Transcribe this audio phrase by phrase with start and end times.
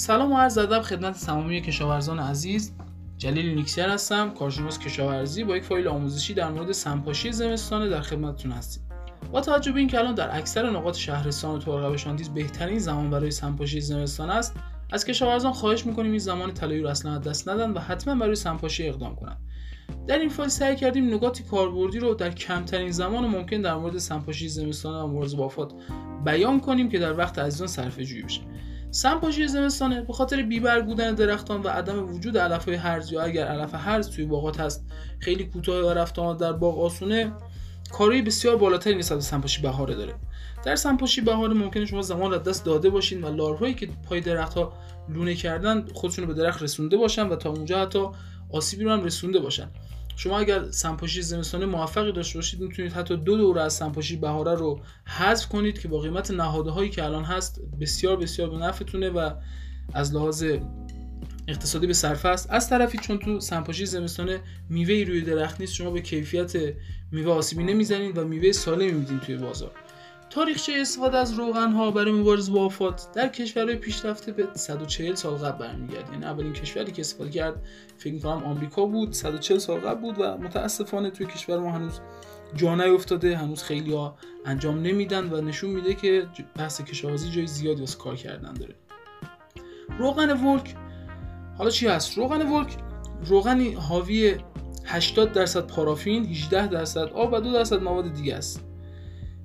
[0.00, 2.72] سلام و عرض ادب خدمت تمامی کشاورزان عزیز.
[3.18, 8.52] جلیل نیکسیر هستم کارشناس کشاورزی با یک فایل آموزشی در مورد سمپاشی زمستانه در خدمتتون
[8.52, 8.82] هستیم.
[9.32, 13.30] با توجه به اینکه الان در اکثر نقاط شهرستان و ترقب شانتیز بهترین زمان برای
[13.30, 14.54] سمپاشی زمستان است
[14.92, 18.88] از کشاورزان خواهش می‌کنیم این زمان طلایی رو اصلا دست ندن و حتما برای سمپاشی
[18.88, 19.38] اقدام کنند
[20.06, 24.48] در این فایل سعی کردیم نکات کاربردی رو در کمترین زمان ممکن در مورد سمپاشی
[24.48, 25.72] زمستان و مبارزه با آفات
[26.24, 28.40] بیان کنیم که در وقت عزیزان صرفه جویی بشه.
[28.90, 33.74] سمپاشی زمستانه به خاطر بیبرگ بودن درختان و عدم وجود علفهای هرز یا اگر علف
[33.74, 34.84] هرز توی باغات هست
[35.18, 37.32] خیلی کوتاه و رفت در باغ آسونه
[37.92, 40.14] کاری بسیار بالاتری نسبت به سمپاشی بهاره داره.
[40.64, 44.54] در سمپاشی بهاره ممکنه شما زمان را دست داده باشین و لارهایی که پای درخت
[44.54, 44.72] ها
[45.08, 48.08] لونه کردن خودشون به درخت رسونده باشن و تا اونجا حتی
[48.52, 49.68] آسیبی رو هم رسونده باشن.
[50.22, 54.80] شما اگر سمپاشی زمستانه موفقی داشته باشید می‌تونید حتی دو دوره از سمپاشی بهاره رو
[55.04, 59.30] حذف کنید که با قیمت نهاده هایی که الان هست بسیار بسیار به نفعتونه و
[59.92, 60.44] از لحاظ
[61.48, 62.50] اقتصادی به صرفه است.
[62.50, 66.52] از طرفی چون تو سمپاشی زمستانه میوه روی درخت نیست شما به کیفیت
[67.12, 69.70] میوه آسیبی نمی‌زنید و میوه سالمی میدین توی بازار.
[70.30, 75.34] تاریخچه استفاده از روغن ها برای مبارزه با آفات در کشورهای پیشرفته به 140 سال
[75.34, 76.12] قبل برمیگرده.
[76.12, 77.62] یعنی اولین کشوری که استفاده کرد
[77.98, 82.00] فکر می‌کنم آمریکا بود 140 سال قبل بود و متاسفانه توی کشور ما هنوز
[82.56, 87.80] جا نیفتاده هنوز خیلی ها انجام نمیدن و نشون میده که بحث کشاورزی جای زیادی
[87.80, 88.74] واسه کار کردن داره.
[89.98, 90.74] روغن ولک
[91.58, 92.76] حالا چی هست؟ روغن ولک
[93.24, 94.36] روغنی حاوی
[94.84, 98.69] 80 درصد پارافین 18 درصد آب و 2 درصد مواد دیگه است.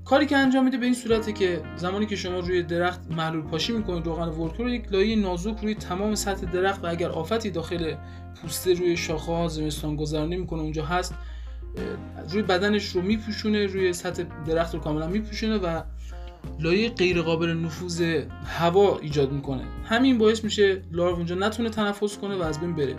[0.05, 3.73] کاری که انجام میده به این صورته که زمانی که شما روی درخت محلول پاشی
[3.73, 7.93] می‌کنید روغن ولکر رو یک لایه نازک روی تمام سطح درخت و اگر آفتی داخل
[8.41, 11.13] پوسته روی شاخه ها زمستان گذرانی می‌کنه اونجا هست
[12.29, 15.81] روی بدنش رو میپوشونه روی سطح درخت رو کاملا میپوشونه و
[16.59, 18.01] لایه غیر قابل نفوذ
[18.45, 19.63] هوا ایجاد می‌کنه.
[19.85, 22.95] همین باعث میشه لارو اونجا نتونه تنفس کنه و از بین بره.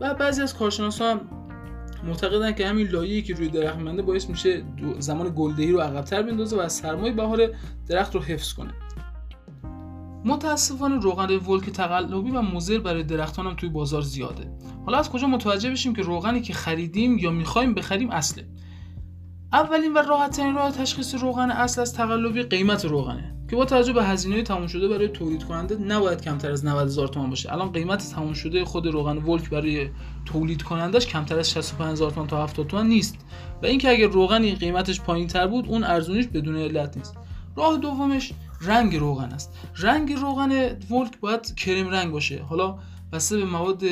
[0.00, 1.20] و بعضی از کارشناسا هم
[2.04, 4.62] معتقدن که همین لایه‌ای که روی درخت منده باعث میشه
[4.98, 7.48] زمان گلدهی رو عقبتر بندازه و از سرمای بهار
[7.88, 8.74] درخت رو حفظ کنه.
[10.24, 14.50] متاسفانه روغن ولک تقلبی و مضر برای درختان هم توی بازار زیاده.
[14.86, 18.46] حالا از کجا متوجه بشیم که روغنی که خریدیم یا می‌خوایم بخریم اصله؟
[19.52, 23.37] اولین و راحت ترین راه تشخیص روغن اصل از تقلبی قیمت روغنه.
[23.50, 27.08] که با توجه به هزینه تموم شده برای تولید کننده نباید کمتر از 90 هزار
[27.08, 27.52] تومان باشه.
[27.52, 29.88] الان قیمت تموم شده خود روغن ولک برای
[30.24, 33.16] تولید کنندش کمتر از 65 هزار تومان تا 70 تومان نیست.
[33.62, 37.14] و اینکه اگر روغنی قیمتش پایین تر بود اون ارزونیش بدون علت نیست.
[37.56, 39.52] راه دومش رنگ روغن است.
[39.76, 40.52] رنگ روغن
[40.90, 42.42] ولک باید کرم رنگ باشه.
[42.42, 42.78] حالا
[43.12, 43.82] بسته به مواد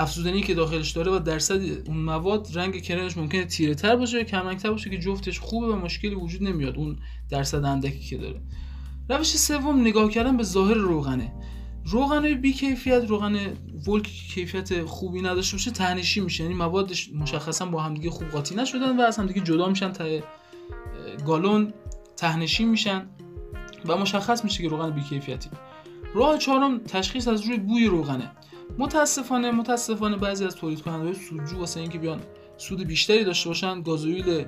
[0.00, 4.24] افزودنی که داخلش داره و درصد اون مواد رنگ کرمش ممکنه تیره تر باشه یا
[4.24, 6.98] کم تر باشه که جفتش خوبه و مشکلی وجود نمیاد اون
[7.30, 8.40] درصد اندکی که داره.
[9.08, 11.32] روش سوم نگاه کردن به ظاهر روغنه.
[11.84, 13.36] روغن بی کیفیت روغن
[13.88, 14.02] ولک
[14.34, 16.42] کیفیت خوبی نداشته باشه تهنشی میشه.
[16.42, 20.04] یعنی موادش مشخصا با همدیگه خوب قاطی نشدن و از همدیگه جدا میشن تا
[21.26, 21.72] گالون
[22.16, 23.06] تهنشی میشن
[23.86, 25.50] و مشخص میشه که روغن بی کیفیتی
[26.14, 28.30] راه چهارم تشخیص از روی بوی روغنه.
[28.78, 32.20] متاسفانه متاسفانه بعضی از تولید کننده سودجو واسه اینکه بیان
[32.56, 34.44] سود بیشتری داشته باشن گازوئیل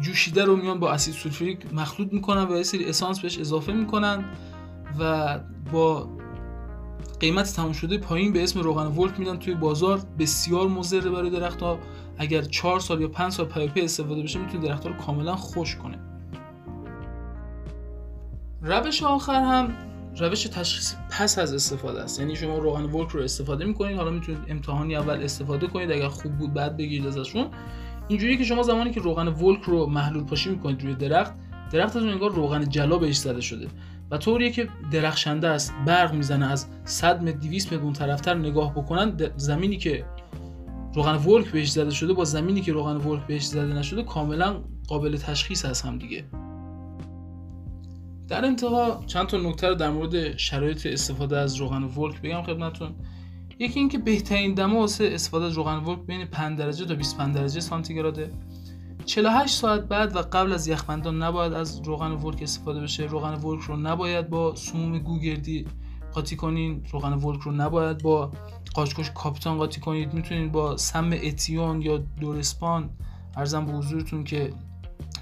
[0.00, 4.24] جوشیده رو میان با اسید سولفوریک مخلوط می‌کنن و یه سری اسانس بهش اضافه می‌کنن
[4.98, 5.38] و
[5.72, 6.08] با
[7.20, 10.00] قیمت تموم شده پایین به اسم روغن ولک میدن توی بازار.
[10.18, 11.78] بسیار مضر برای درختها.
[12.18, 15.98] اگر 4 سال یا 5 سال پی استفاده بشه می‌تونه درختها رو کاملا خوش کنه.
[18.62, 19.74] روش آخر هم
[20.18, 22.20] روش تشخیص پس از استفاده است.
[22.20, 26.32] یعنی شما روغن ولک رو استفاده می‌کنید حالا می‌تونید امتحانی اول استفاده کنید اگر خوب
[26.32, 27.46] بود بعد بگیرید ازشون.
[28.08, 31.32] اینجوری که شما زمانی که روغن ولک رو محلول پاشی می‌کنید روی درخت
[31.72, 33.68] درختتون انگار روغن جلا بهش زده شده.
[34.10, 38.72] و طوریه که درخشنده است برق می‌زنه از 100 متر 200 متر اون طرفتر نگاه
[38.72, 40.04] بکنن زمینی که
[40.94, 45.16] روغن ولک بهش زده شده با زمینی که روغن ولک بهش زده نشده کاملا قابل
[45.16, 46.24] تشخیص هست هم دیگه.
[48.28, 52.94] در انتها چند تا نکته رو در مورد شرایط استفاده از روغن ولک بگم خدمتتون.
[53.58, 57.60] یکی اینکه بهترین دما واسه استفاده از روغن ولک بین 5 درجه تا 25 درجه
[57.60, 58.30] سانتیگراده.
[59.04, 63.02] 48 ساعت بعد و قبل از یخبندان نباید از روغن ولک استفاده بشه.
[63.02, 65.66] روغن ولک رو نباید با سموم گوگردی
[66.12, 66.84] قاطی کنین.
[66.92, 68.30] روغن ولک رو نباید با
[68.74, 70.14] قاشقش کاپیتان قاطی کنید.
[70.14, 72.90] می‌تونید با سم اتیون یا دورسپان
[73.36, 74.52] ارزم به حضورتون که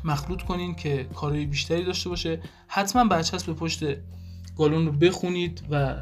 [0.04, 2.40] مخلوط کنین که کارهای بیشتری داشته باشه.
[2.69, 3.84] حتما برچسب به پشت
[4.58, 5.94] گالون رو بخونید و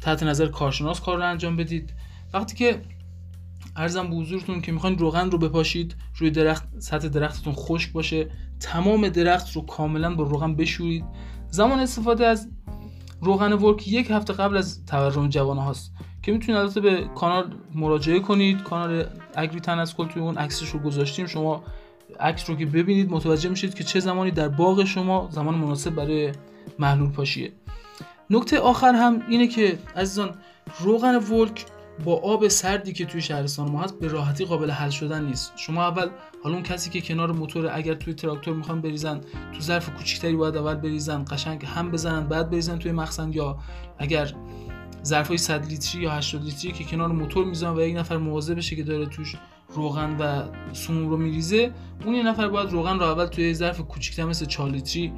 [0.00, 1.92] تحت نظر کارشناس کار رو انجام بدید.
[2.34, 2.82] وقتی که
[3.76, 9.08] ارزم به حضورتون که می‌خواین روغن رو بپاشید روی درخت سطح درختتون خشک باشه تمام
[9.08, 11.04] درخت رو کاملا با روغن بشورید.
[11.50, 12.48] زمان استفاده از
[13.20, 18.20] روغن ورک یک هفته قبل از تورم جوانه هاست که می‌تونید البته به کانال مراجعه
[18.20, 18.62] کنید.
[18.62, 21.26] کانال اگری تن از توی اون عکسش رو گذاشتیم.
[21.26, 21.64] شما
[22.20, 26.32] عکس رو که ببینید متوجه میشید که چه زمانی در باغ شما زمان مناسب برای
[26.78, 27.52] محلول پاشیه.
[28.30, 30.34] نکته آخر هم اینه که عزیزان
[30.80, 31.66] روغن ولک
[32.04, 35.52] با آب سردی که توی شهرستان ما هست به راحتی قابل حل شدن نیست.
[35.56, 36.08] شما اول
[36.44, 39.20] حالا اون کسی که کنار موتور اگر توی تراکتور می‌خوان بریزن
[39.54, 43.58] تو ظرف کوچیکتری باید اول بریزن قشنگ هم بزنن بعد بریزن توی مخزن یا
[43.98, 44.32] اگر
[45.04, 48.76] ظرفای 100 لیتری یا 80 لیتری که کنار موتور می‌ذارن و یک نفر مواظب بشه
[48.76, 49.34] که داره توش
[49.78, 50.42] روغن و
[50.72, 51.70] سموم رو میریزه
[52.04, 55.12] اون یه نفر باید روغن رو اول توی ظرف کوچیکتر مثل 4 لیتری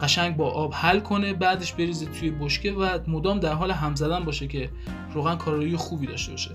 [0.00, 4.24] قشنگ با آب حل کنه بعدش بریزه توی بشکه و مدام در حال هم زدن
[4.24, 4.70] باشه که
[5.14, 6.50] روغن کارایی خوبی داشته باشه.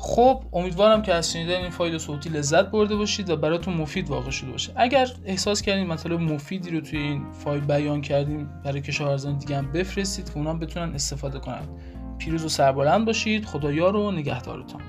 [0.00, 4.30] خب امیدوارم که از شنیدن این فایل صوتی لذت برده باشید و براتون مفید واقع
[4.30, 4.72] شده باشه.
[4.76, 9.72] اگر احساس کردین مطالب مفیدی رو توی این فایل بیان کردیم برای کشاورزان دیگه هم
[9.72, 11.68] بفرستید که اونا بتونن استفاده کنن.
[12.18, 13.44] پیروز و سربلند باشید.
[13.44, 14.80] خدایا رو نگهدارتان.